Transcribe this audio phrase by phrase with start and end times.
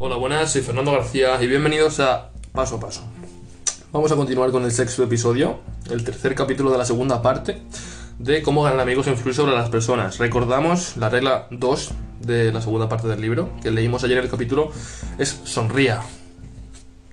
[0.00, 3.02] Hola, buenas, soy Fernando García y bienvenidos a Paso a Paso.
[3.90, 5.58] Vamos a continuar con el sexto episodio,
[5.90, 7.60] el tercer capítulo de la segunda parte
[8.20, 10.18] de cómo ganar amigos e influir sobre las personas.
[10.18, 11.90] Recordamos la regla 2
[12.20, 14.70] de la segunda parte del libro, que leímos ayer en el capítulo,
[15.18, 16.00] es sonría.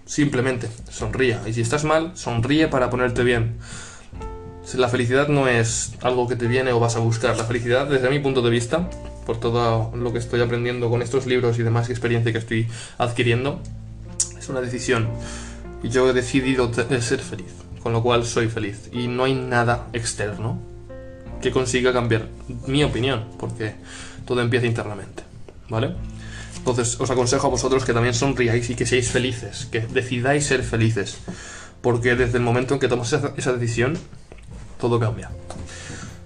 [0.06, 1.42] Simplemente, sonría.
[1.48, 3.58] Y si estás mal, sonríe para ponerte bien.
[4.76, 7.36] La felicidad no es algo que te viene o vas a buscar.
[7.36, 8.88] La felicidad, desde mi punto de vista,
[9.26, 13.62] por todo lo que estoy aprendiendo con estos libros y demás experiencia que estoy adquiriendo,
[14.38, 15.10] es una decisión.
[15.84, 18.90] Y yo he decidido ser feliz, con lo cual soy feliz.
[18.92, 20.60] Y no hay nada externo
[21.42, 22.28] que consiga cambiar
[22.68, 23.76] mi opinión, porque
[24.26, 25.24] todo empieza internamente,
[25.70, 25.94] ¿vale?
[26.58, 30.64] Entonces os aconsejo a vosotros que también sonriáis y que seáis felices, que decidáis ser
[30.64, 31.18] felices,
[31.82, 33.96] porque desde el momento en que tomas esa decisión,
[34.80, 35.30] todo cambia.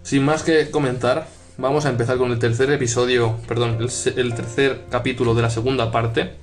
[0.03, 1.27] Sin más que comentar,
[1.59, 6.35] vamos a empezar con el tercer episodio, perdón, el, tercer capítulo de la segunda parte,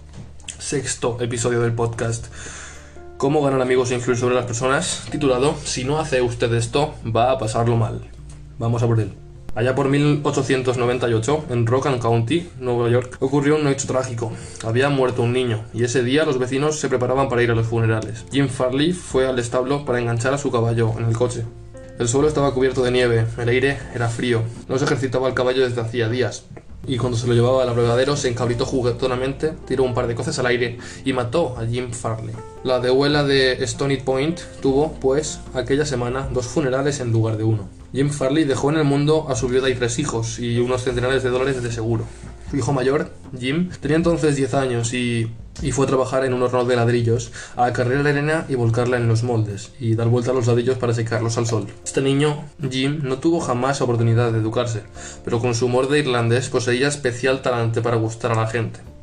[0.58, 2.26] sexto episodio del podcast
[3.16, 7.30] Cómo ganar amigos e influir sobre las personas, titulado Si no hace usted esto, va
[7.30, 8.02] a pasarlo mal.
[8.58, 9.10] Vamos a por él.
[9.54, 14.32] Allá por 1898, en Rock County, Nueva York, ocurrió un hecho trágico.
[14.66, 17.66] Había muerto un niño, y ese día los vecinos se preparaban para ir a los
[17.66, 18.26] funerales.
[18.30, 21.44] Jim Farley fue al establo para enganchar a su caballo en el coche.
[21.98, 25.66] El suelo estaba cubierto de nieve, el aire era frío, no se ejercitaba el caballo
[25.66, 26.44] desde hacía días,
[26.86, 30.38] y cuando se lo llevaba al abrevadero se encabritó juguetonamente, tiró un par de coces
[30.38, 32.34] al aire y mató a Jim Farley.
[32.64, 37.68] La dehuela de Stony Point tuvo, pues, aquella semana dos funerales en lugar de uno.
[37.92, 41.22] Jim Farley dejó en el mundo a su viuda y tres hijos y unos centenares
[41.22, 42.04] de dólares de seguro.
[42.50, 45.28] Su hijo mayor, Jim, tenía entonces 10 años y,
[45.62, 48.96] y, fue a trabajar en un horno de ladrillos, a cargar la arena y volcarla
[48.96, 51.66] en los moldes, y dar vuelta a los ladrillos para secarlos al sol.
[51.84, 54.82] Este niño, Jim, no tuvo jamás oportunidad de educarse,
[55.24, 58.95] pero con su humor de irlandés poseía especial talante para gustar a la gente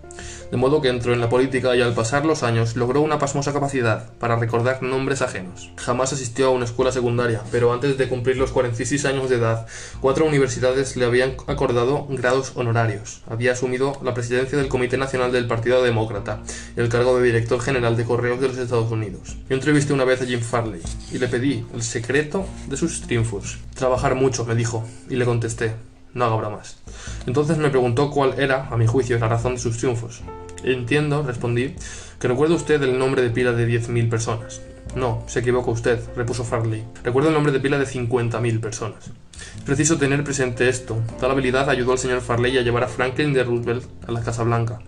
[0.53, 3.53] de modo que entró en la política y al pasar los años logró una pasmosa
[3.53, 5.71] capacidad para recordar nombres ajenos.
[5.77, 9.65] Jamás asistió a una escuela secundaria, pero antes de cumplir los 46 años de edad,
[9.99, 13.23] cuatro universidades le habían acordado grados honorarios.
[13.27, 16.43] Había asumido la presidencia del Comité Nacional del Partido Demócrata
[16.77, 19.35] y el cargo de director general de correos de los Estados Unidos.
[19.49, 23.57] Yo entrevisté una vez a Jim Farley y le pedí el secreto de sus triunfos.
[23.73, 25.73] Trabajar mucho, me dijo, y le contesté,
[26.13, 26.77] no haga más.
[27.25, 30.21] Entonces me preguntó cuál era, a mi juicio, la razón de sus triunfos.
[30.63, 31.75] Entiendo, respondí,
[32.19, 34.61] que recuerda usted el nombre de pila de 10.000 personas.
[34.95, 36.83] No, se equivoca usted, repuso Farley.
[37.03, 39.11] Recuerdo el nombre de pila de 50.000 personas.
[39.57, 40.97] Es preciso tener presente esto.
[41.19, 44.43] Tal habilidad ayudó al señor Farley a llevar a Franklin de Roosevelt a la Casa
[44.43, 44.79] Blanca.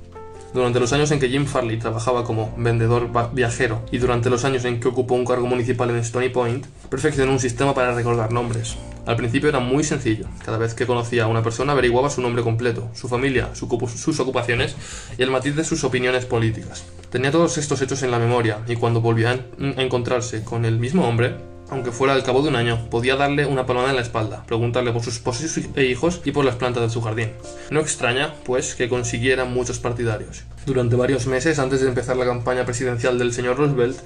[0.53, 4.63] Durante los años en que Jim Farley trabajaba como vendedor viajero y durante los años
[4.63, 8.77] en que ocupó un cargo municipal en Stony Point, perfeccionó un sistema para recordar nombres.
[9.05, 10.25] Al principio era muy sencillo.
[10.43, 14.75] Cada vez que conocía a una persona averiguaba su nombre completo, su familia, sus ocupaciones
[15.17, 16.85] y el matiz de sus opiniones políticas.
[17.11, 21.07] Tenía todos estos hechos en la memoria y cuando volvía a encontrarse con el mismo
[21.07, 21.35] hombre,
[21.69, 24.91] aunque fuera al cabo de un año, podía darle una palmada en la espalda, preguntarle
[24.91, 27.31] por sus esposos e hijos y por las plantas de su jardín.
[27.72, 30.43] No extraña, pues, que consiguiera muchos partidarios.
[30.66, 33.97] Durante varios meses antes de empezar la campaña presidencial del señor Roosevelt,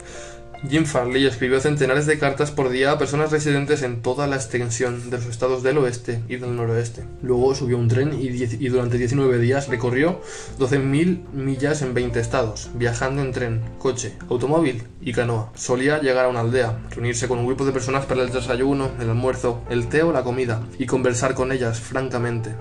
[0.67, 5.09] Jim Farley escribió centenares de cartas por día a personas residentes en toda la extensión
[5.09, 7.05] de los estados del oeste y del noroeste.
[7.21, 10.19] Luego subió un tren y, y durante 19 días recorrió
[10.59, 15.49] 12.000 millas en 20 estados, viajando en tren, coche, automóvil y canoa.
[15.55, 19.09] Solía llegar a una aldea, reunirse con un grupo de personas para el desayuno, el
[19.09, 22.53] almuerzo, el té o la comida y conversar con ellas francamente,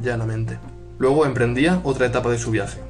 [0.00, 0.58] llanamente.
[0.98, 2.89] Luego emprendía otra etapa de su viaje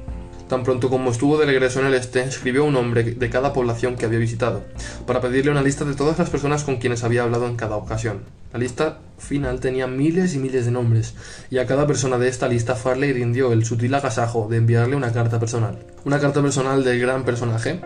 [0.51, 3.95] Tan pronto como estuvo de regreso en el este, escribió un nombre de cada población
[3.95, 4.65] que había visitado,
[5.07, 8.23] para pedirle una lista de todas las personas con quienes había hablado en cada ocasión.
[8.51, 11.13] La lista final tenía miles y miles de nombres,
[11.49, 15.13] y a cada persona de esta lista Farley rindió el sutil agasajo de enviarle una
[15.13, 15.79] carta personal.
[16.03, 17.79] Una carta personal del gran personaje,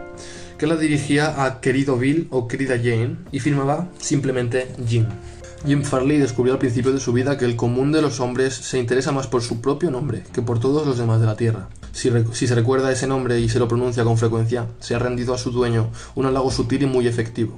[0.58, 5.06] que la dirigía a querido Bill o querida Jane, y firmaba simplemente Jim.
[5.68, 8.80] Jim Farley descubrió al principio de su vida que el común de los hombres se
[8.80, 11.70] interesa más por su propio nombre que por todos los demás de la Tierra.
[11.96, 12.12] Si,
[12.48, 15.52] se recuerda ese nombre y se lo pronuncia con frecuencia, se ha rendido a su
[15.52, 17.58] dueño un halago sutil y muy efectivo.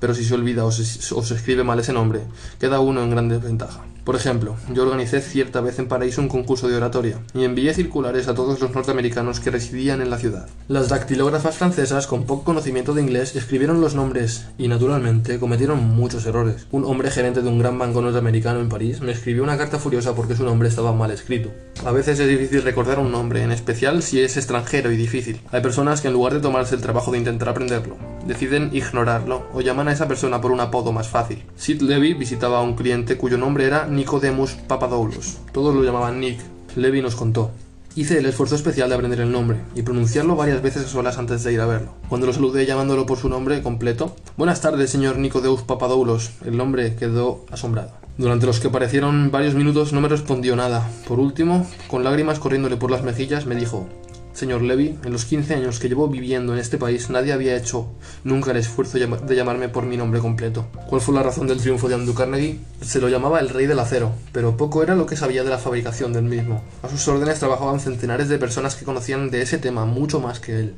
[0.00, 2.22] Pero si se olvida o se, escribe mal ese nombre,
[2.58, 3.84] queda uno en gran desventaja.
[4.04, 8.28] Por ejemplo, yo organicé cierta vez en Paraíso un concurso de oratoria y envié circulares
[8.28, 10.46] a todos los norteamericanos que residían en la ciudad.
[10.68, 16.26] Las dactilógrafas francesas, con poco conocimiento de inglés, escribieron los nombres y, naturalmente, cometieron muchos
[16.26, 16.66] errores.
[16.70, 20.14] Un hombre gerente de un gran banco norteamericano en París me escribió una carta furiosa
[20.14, 21.50] porque su nombre estaba mal escrito.
[21.86, 25.40] A veces es difícil recordar un nombre, en especial si es extranjero y difícil.
[25.50, 29.60] Hay personas que en lugar de tomarse el trabajo de intentar aprenderlo, deciden ignorarlo o
[29.60, 31.42] llaman a esa persona por un apodo más fácil.
[31.56, 35.38] Sid Levy visitaba a un cliente cuyo nombre era Nicodemus Papadoulos.
[35.52, 36.40] Todos lo llamaban Nick.
[36.76, 37.50] Levi nos contó.
[37.96, 41.44] Hice el esfuerzo especial de aprender el nombre y pronunciarlo varias veces a solas antes
[41.44, 41.94] de ir a verlo.
[42.08, 46.96] Cuando lo saludé llamándolo por su nombre completo, Buenas tardes, señor Nicodeus Papadoulos, el hombre
[46.96, 47.92] quedó asombrado.
[48.18, 50.90] Durante los que parecieron varios minutos no me respondió nada.
[51.06, 53.86] Por último, con lágrimas corriéndole por las mejillas, me dijo
[54.34, 57.86] Señor Levy, en los 15 años que llevo viviendo en este país nadie había hecho
[58.24, 60.66] nunca el esfuerzo de llamarme por mi nombre completo.
[60.88, 62.58] ¿Cuál fue la razón del triunfo de Andrew Carnegie?
[62.82, 65.58] Se lo llamaba el rey del acero, pero poco era lo que sabía de la
[65.58, 66.64] fabricación del mismo.
[66.82, 70.58] A sus órdenes trabajaban centenares de personas que conocían de ese tema mucho más que
[70.58, 70.74] él,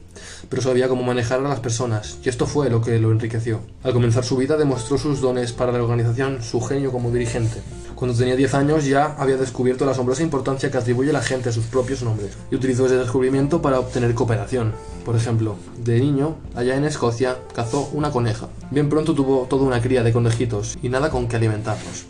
[0.50, 3.60] pero sabía cómo manejar a las personas, y esto fue lo que lo enriqueció.
[3.82, 7.62] Al comenzar su vida demostró sus dones para la organización, su genio como dirigente.
[7.96, 11.52] Cuando tenía 10 años ya había descubierto la asombrosa importancia que atribuye la gente a
[11.52, 14.72] sus propios nombres y utilizó ese descubrimiento para obtener cooperación.
[15.04, 18.48] Por ejemplo, de niño, allá en Escocia, cazó una coneja.
[18.70, 22.06] Bien pronto tuvo toda una cría de conejitos y nada con que alimentarlos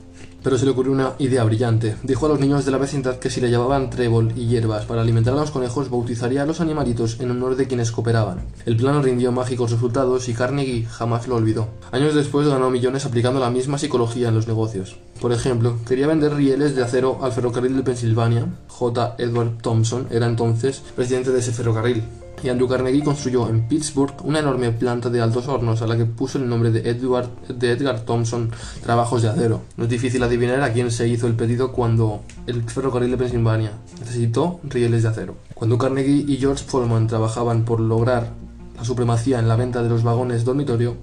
[0.47, 1.97] pero se le ocurrió una idea brillante.
[2.05, 5.01] Dijo a los niños de la vecindad que si le llevaban trébol y hierbas para
[5.01, 8.45] alimentar a los conejos, bautizaría a los animalitos en honor de quienes cooperaban.
[8.65, 11.67] El plan rindió mágicos resultados y Carnegie jamás lo olvidó.
[11.91, 14.97] Años después ganó millones aplicando la misma psicología en los negocios.
[15.21, 18.47] Por ejemplo, quería vender rieles de acero al ferrocarril de Pensilvania.
[18.69, 19.17] J.
[19.19, 22.05] Edward Thompson era entonces presidente de ese ferrocarril
[22.43, 26.05] y Andrew Carnegie construyó en Pittsburgh una enorme planta de altos hornos a la que
[26.05, 28.51] puso el nombre de, Edward, de Edgar Thompson
[28.83, 29.63] Trabajos de Acero.
[29.77, 33.73] No es difícil adivinar a quién se hizo el pedido cuando el ferrocarril de Pensilvania
[33.99, 35.37] necesitó rieles de acero.
[35.55, 38.33] Cuando Carnegie y George Pullman trabajaban por lograr
[38.77, 40.97] la supremacía en la venta de los vagones dormitorio,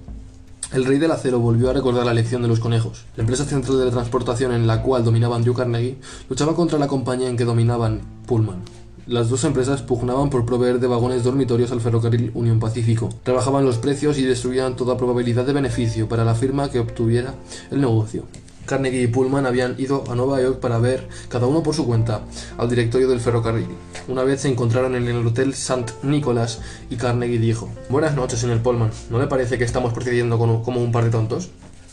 [0.72, 3.04] el rey del acero volvió a recordar la elección de los conejos.
[3.16, 5.98] La empresa central de la transportación en la cual dominaba Andrew Carnegie
[6.28, 8.62] luchaba contra la compañía en que dominaban Pullman.
[9.06, 13.10] Las dos empresas pugnaban por proveer de vagones dormitorios al ferrocarril Unión Pacífico.
[13.22, 17.34] Trabajaban los precios y destruían toda probabilidad de beneficio para la firma que obtuviera
[17.70, 18.24] el negocio.
[18.64, 22.22] Carnegie y Pullman habían ido a Nueva York para ver, cada uno por su cuenta,
[22.56, 23.68] al directorio del ferrocarril.
[24.08, 25.84] Una vez se encontraron en el Hotel St.
[26.02, 28.90] Nicholas y Carnegie dijo, Buenas noches, señor Pullman.
[29.10, 31.50] ¿No le parece que estamos procediendo como un par de tontos?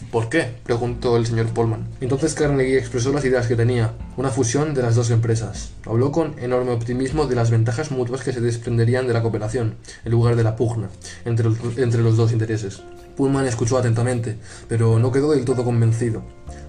[0.09, 0.55] ¿Por qué?
[0.63, 1.87] preguntó el señor Pullman.
[2.01, 5.71] Entonces Carnegie expresó las ideas que tenía, una fusión de las dos empresas.
[5.85, 10.11] Habló con enorme optimismo de las ventajas mutuas que se desprenderían de la cooperación, en
[10.11, 10.89] lugar de la pugna,
[11.23, 12.81] entre los, entre los dos intereses.
[13.15, 14.37] Pullman escuchó atentamente,
[14.67, 16.23] pero no quedó del todo convencido.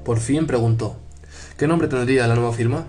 [0.05, 0.96] Por fin preguntó,
[1.56, 2.85] ¿qué nombre tendría la nueva firma?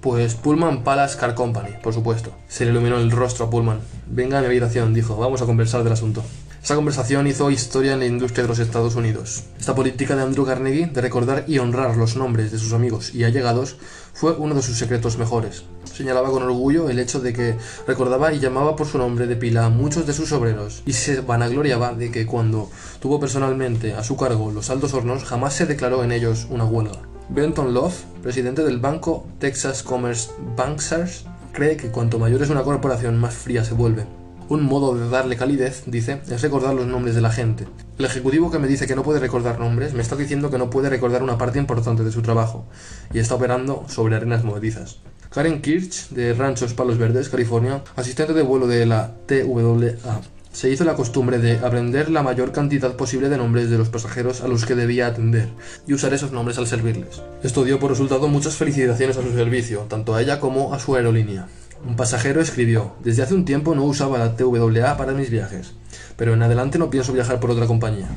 [0.00, 2.32] Pues Pullman Palace Car Company, por supuesto.
[2.48, 3.80] Se le iluminó el rostro a Pullman.
[4.06, 6.22] Venga a mi habitación, dijo, vamos a conversar del asunto.
[6.62, 9.44] Esa conversación hizo historia en la industria de los Estados Unidos.
[9.58, 13.24] Esta política de Andrew Carnegie de recordar y honrar los nombres de sus amigos y
[13.24, 13.76] allegados
[14.12, 15.64] fue uno de sus secretos mejores.
[15.84, 19.64] Señalaba con orgullo el hecho de que recordaba y llamaba por su nombre de pila
[19.64, 22.70] a muchos de sus obreros y se vanagloriaba de que cuando
[23.00, 27.00] tuvo personalmente a su cargo los altos hornos jamás se declaró en ellos una huelga.
[27.30, 33.16] Benton Love, presidente del banco Texas Commerce Bankers, cree que cuanto mayor es una corporación
[33.16, 34.19] más fría se vuelve.
[34.50, 37.68] Un modo de darle calidez, dice, es recordar los nombres de la gente.
[37.98, 40.70] El ejecutivo que me dice que no puede recordar nombres me está diciendo que no
[40.70, 42.66] puede recordar una parte importante de su trabajo
[43.14, 44.98] y está operando sobre arenas movedizas.
[45.30, 50.20] Karen Kirch, de Ranchos Palos Verdes, California, asistente de vuelo de la TWA,
[50.50, 54.40] se hizo la costumbre de aprender la mayor cantidad posible de nombres de los pasajeros
[54.40, 55.48] a los que debía atender
[55.86, 57.22] y usar esos nombres al servirles.
[57.44, 60.96] Esto dio por resultado muchas felicitaciones a su servicio, tanto a ella como a su
[60.96, 61.46] aerolínea.
[61.86, 65.72] Un pasajero escribió, desde hace un tiempo no usaba la TWA para mis viajes,
[66.16, 68.08] pero en adelante no pienso viajar por otra compañía.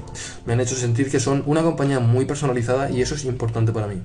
[0.46, 3.88] Me han hecho sentir que son una compañía muy personalizada y eso es importante para
[3.88, 4.02] mí.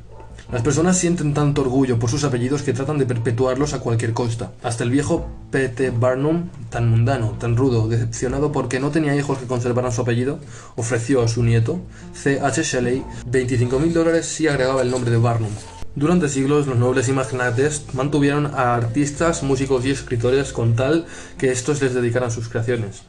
[0.53, 4.53] Las personas sienten tanto orgullo por sus apellidos que tratan de perpetuarlos a cualquier costa.
[4.63, 5.91] Hasta el viejo P.T.
[5.91, 10.39] Barnum, tan mundano, tan rudo, decepcionado porque no tenía hijos que conservaran su apellido,
[10.77, 11.81] ofreció a su nieto,
[12.15, 12.63] C.H.
[12.63, 15.51] Shelley, 25.000 dólares si agregaba el nombre de Barnum.
[15.99, 21.07] Durante siglos los nobles y magnates mantuvieron a artistas, músicos y escritores con tal
[21.39, 23.03] que estos les dedicaran sus creaciones.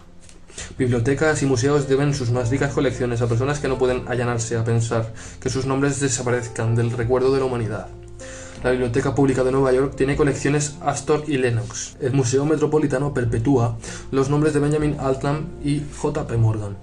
[0.76, 4.64] Bibliotecas y museos deben sus más ricas colecciones a personas que no pueden allanarse a
[4.64, 7.90] pensar que sus nombres desaparezcan del recuerdo de la humanidad.
[8.62, 11.96] La Biblioteca Pública de Nueva York tiene colecciones Astor y Lennox.
[12.02, 13.78] El Museo Metropolitano perpetúa
[14.12, 16.36] los nombres de Benjamin Altman y J.P.
[16.36, 16.76] Morgan.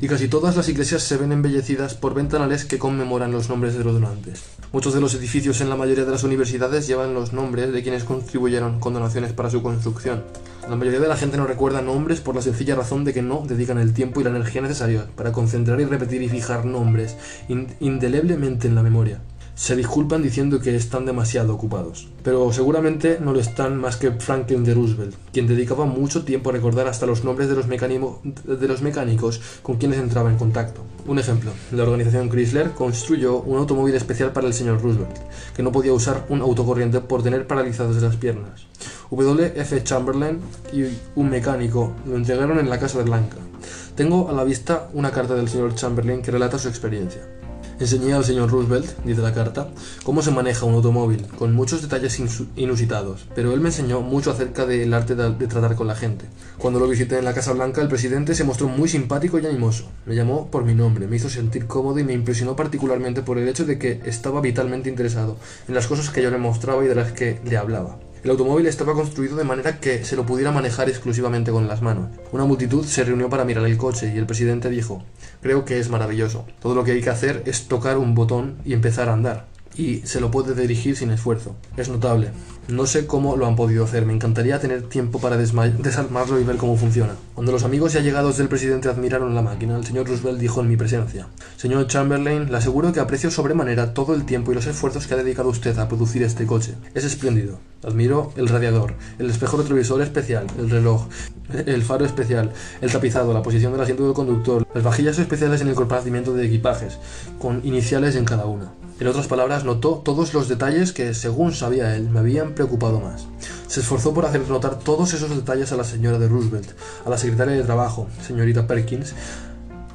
[0.00, 3.82] Y casi todas las iglesias se ven embellecidas por ventanales que conmemoran los nombres de
[3.82, 4.44] los donantes.
[4.72, 8.04] Muchos de los edificios en la mayoría de las universidades llevan los nombres de quienes
[8.04, 10.22] contribuyeron con donaciones para su construcción.
[10.68, 13.42] La mayoría de la gente no recuerda nombres por la sencilla razón de que no
[13.44, 17.16] dedican el tiempo y la energía necesaria para concentrar y repetir y fijar nombres
[17.80, 19.20] indeleblemente en la memoria
[19.54, 22.08] se disculpan diciendo que están demasiado ocupados.
[22.22, 26.52] Pero seguramente no lo están más que Franklin de Roosevelt, quien dedicaba mucho tiempo a
[26.52, 30.82] recordar hasta los nombres de los, de los mecánicos con quienes entraba en contacto.
[31.06, 35.18] Un ejemplo, la organización Chrysler construyó un automóvil especial para el señor Roosevelt,
[35.54, 38.66] que no podía usar un autocorriente por tener paralizadas las piernas.
[39.10, 39.84] W.F.
[39.84, 40.40] Chamberlain
[40.72, 40.84] y
[41.14, 43.36] un mecánico lo entregaron en la Casa Blanca.
[43.94, 47.22] Tengo a la vista una carta del señor Chamberlain que relata su experiencia.
[47.80, 49.68] Enseñé al señor Roosevelt, dice la carta,
[50.04, 52.20] cómo se maneja un automóvil, con muchos detalles
[52.54, 56.26] inusitados, pero él me enseñó mucho acerca del arte de, tratar con la gente.
[56.56, 59.90] Cuando lo visité en la Casa Blanca, el presidente se mostró muy simpático y animoso.
[60.06, 63.48] Me llamó por mi nombre, me hizo sentir cómodo y me impresionó particularmente por el
[63.48, 66.94] hecho de que estaba vitalmente interesado en las cosas que yo le mostraba y de
[66.94, 67.98] las que le hablaba.
[68.24, 72.08] El automóvil estaba construido de manera que se lo pudiera manejar exclusivamente con las manos.
[72.32, 75.04] Una multitud se reunió para mirar el coche y el presidente dijo,
[75.42, 76.46] creo que es maravilloso.
[76.58, 79.53] Todo lo que hay que hacer es tocar un botón y empezar a andar.
[79.76, 81.56] Y se lo puede dirigir sin esfuerzo.
[81.76, 82.30] Es notable.
[82.68, 86.56] No sé cómo lo han podido hacer, me encantaría tener tiempo para desarmarlo y ver
[86.56, 87.14] cómo funciona.
[87.34, 90.68] Cuando los amigos y allegados del presidente admiraron la máquina, el señor Roosevelt dijo en
[90.68, 91.26] mi presencia,
[91.58, 95.18] Señor Chamberlain, le aseguro que aprecio sobremanera todo el tiempo y los esfuerzos que ha
[95.18, 96.74] dedicado usted a producir este coche.
[96.94, 97.58] Es espléndido.
[97.82, 101.06] Admiro el radiador, el espejo retrovisor especial, el reloj,
[101.66, 102.50] el faro especial,
[102.80, 106.46] el tapizado, la posición del asiento del conductor, las vajillas especiales en el compartimiento de
[106.46, 106.98] equipajes,
[107.38, 108.72] con iniciales en cada una.
[109.00, 113.26] En otras palabras, notó todos los detalles que, según sabía él, me habían preocupado más.
[113.66, 116.70] Se esforzó por hacer notar todos esos detalles a la señora de Roosevelt,
[117.04, 119.14] a la secretaria de Trabajo, señorita Perkins,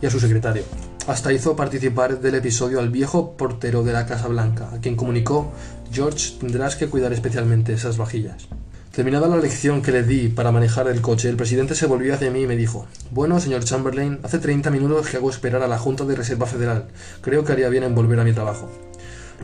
[0.01, 0.63] y a su secretario.
[1.07, 5.51] Hasta hizo participar del episodio al viejo portero de la Casa Blanca, a quien comunicó
[5.91, 8.47] George tendrás que cuidar especialmente esas vajillas.
[8.91, 12.31] Terminada la lección que le di para manejar el coche, el presidente se volvió hacia
[12.31, 15.77] mí y me dijo, Bueno, señor Chamberlain, hace 30 minutos que hago esperar a la
[15.77, 16.87] Junta de Reserva Federal.
[17.21, 18.69] Creo que haría bien en volver a mi trabajo.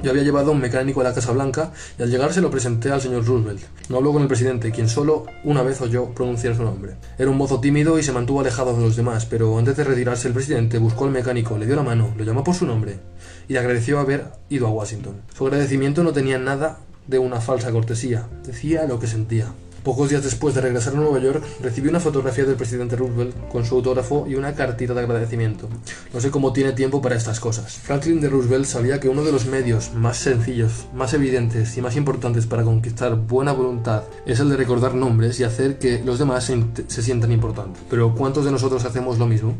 [0.03, 2.91] Yo había llevado un mecánico a la Casa Blanca y al llegar se lo presenté
[2.91, 3.61] al señor Roosevelt.
[3.89, 6.95] No habló con el presidente, quien solo una vez oyó pronunciar su nombre.
[7.17, 10.27] Era un mozo tímido y se mantuvo alejado de los demás, pero antes de retirarse
[10.27, 12.99] el presidente buscó al mecánico, le dio la mano, lo llamó por su nombre
[13.47, 15.21] y le agradeció haber ido a Washington.
[15.35, 19.53] Su agradecimiento no tenía nada de una falsa cortesía, decía lo que sentía.
[19.85, 23.65] Pocos días después de regresar a Nueva York, recibí una fotografía del presidente Roosevelt con
[23.65, 25.69] su autógrafo y una cartita de agradecimiento.
[26.11, 27.75] No sé cómo tiene tiempo para estas cosas.
[27.75, 31.95] Franklin de Roosevelt sabía que uno de los medios más sencillos, más evidentes y más
[31.97, 36.51] importantes para conquistar buena voluntad es el de recordar nombres y hacer que los demás
[36.87, 37.83] se sientan importantes.
[37.87, 39.53] Pero ¿cuántos de nosotros hacemos lo mismo?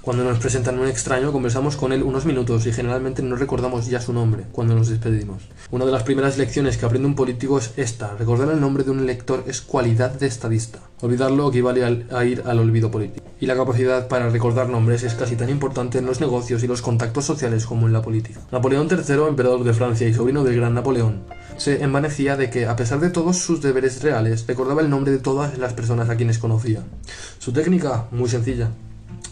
[0.00, 4.00] Cuando nos presentan un extraño, conversamos con él unos minutos y generalmente no recordamos ya
[4.00, 5.42] su nombre cuando nos despedimos.
[5.70, 8.14] Una de las primeras lecciones que aprende un político es esta.
[8.16, 10.78] Recordar el nombre de un elector es cualidad de estadista.
[11.00, 13.26] Olvidarlo equivale a ir al olvido político.
[13.40, 16.82] Y la capacidad para recordar nombres es casi tan importante en los negocios y los
[16.82, 18.40] contactos sociales como en la política.
[18.50, 21.22] Napoleón III, emperador de Francia y sobrino del gran Napoleón,
[21.56, 25.18] se envanecía de que, a pesar de todos sus deberes reales, recordaba el nombre de
[25.18, 26.82] todas las personas a quienes conocía.
[27.38, 28.70] Su técnica, muy sencilla,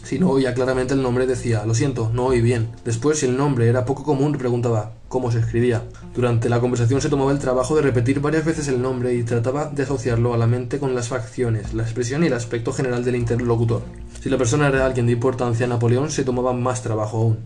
[0.07, 2.69] si no oía claramente el nombre decía, lo siento, no oí bien.
[2.85, 5.83] Después, si el nombre era poco común, preguntaba cómo se escribía.
[6.15, 9.65] Durante la conversación se tomaba el trabajo de repetir varias veces el nombre y trataba
[9.65, 13.17] de asociarlo a la mente con las facciones, la expresión y el aspecto general del
[13.17, 13.81] interlocutor.
[14.21, 17.39] Si la persona era alguien de importancia, Napoleón se tomaba más trabajo aún.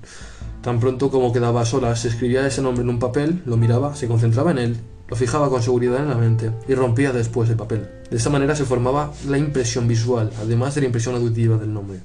[0.62, 4.08] Tan pronto como quedaba sola, se escribía ese nombre en un papel, lo miraba, se
[4.08, 4.78] concentraba en él,
[5.08, 7.90] lo fijaba con seguridad en la mente y rompía después el papel.
[8.12, 12.02] De esa manera se formaba la impresión visual, además de la impresión auditiva del nombre.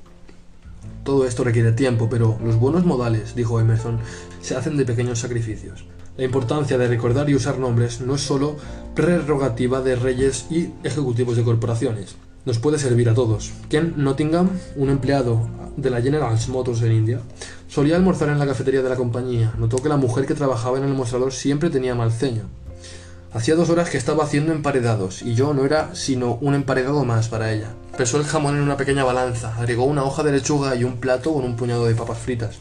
[1.07, 4.01] Todo esto requiere tiempo, pero los buenos modales, dijo Emerson,
[4.41, 5.85] se hacen de pequeños sacrificios.
[6.17, 8.57] La importancia de recordar y usar nombres no es solo
[8.97, 12.17] prerrogativa de reyes y ejecutivos de corporaciones.
[12.45, 13.53] Nos puede servir a todos.
[13.71, 17.21] Ken Nottingham, un empleado de la General Motors en India,
[17.69, 19.55] solía almorzar en la cafetería de la compañía.
[19.59, 22.49] Notó que la mujer que trabajaba en el mostrador siempre tenía mal ceño.
[23.37, 27.29] Hacía dos horas que estaba haciendo emparedados, y yo no era sino un emparedado más
[27.29, 27.69] para ella.
[27.99, 31.35] Pesó el jamón en una pequeña balanza, agregó una hoja de lechuga y un plato
[31.35, 32.57] con un puñado de papas fritas.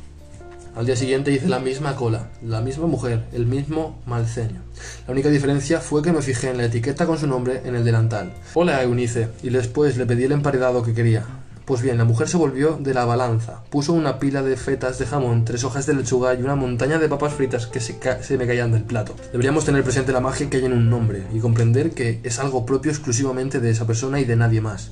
[0.76, 4.64] Al día siguiente hice la misma cola, la misma mujer, el mismo malceño.
[5.08, 7.86] La única diferencia fue que me fijé en la etiqueta con su nombre en el
[7.86, 8.34] delantal.
[8.54, 11.24] Hola, Eunice, y después le pedí el emparedado que quería.
[11.66, 15.08] Pues bien, la mujer se volvió de la balanza, puso una pila de fetas de
[15.08, 18.46] jamón, tres hojas de lechuga y una montaña de papas fritas que se, se, me
[18.46, 19.16] caían del plato.
[19.32, 22.68] Deberíamos tener presente la magia que hay en un nombre y comprender que es algo
[22.68, 24.92] propio exclusivamente de esa persona y de nadie más.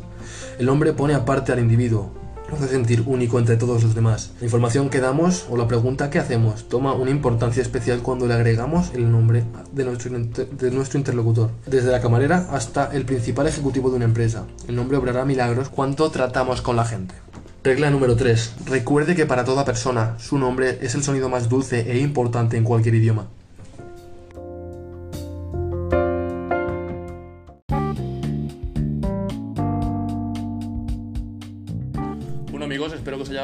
[0.57, 2.11] El hombre pone aparte al individuo,
[2.53, 4.31] hace sentir único entre todos los demás.
[4.39, 8.33] La información que damos o la pregunta que hacemos toma una importancia especial cuando le
[8.33, 11.49] agregamos el nombre de nuestro, de nuestro interlocutor.
[11.65, 14.45] Desde la camarera hasta el principal ejecutivo de una empresa.
[14.67, 17.15] El nombre obrará milagros cuando tratamos con la gente.
[17.63, 18.55] Regla número 3.
[18.65, 22.65] Recuerde que para toda persona, su nombre es el sonido más dulce e importante en
[22.65, 23.27] cualquier idioma.